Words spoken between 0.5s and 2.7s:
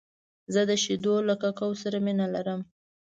زه د شیدو له ککو سره مینه لرم.